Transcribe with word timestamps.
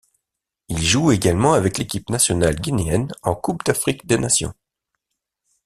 Il 0.67 0.81
joue 0.81 1.11
également 1.11 1.53
avec 1.53 1.77
l'équipe 1.77 2.09
nationale 2.09 2.55
guinéenne 2.59 3.09
en 3.21 3.35
Coupe 3.35 3.63
d'Afrique 3.63 4.07
des 4.07 4.17
nations. 4.17 4.55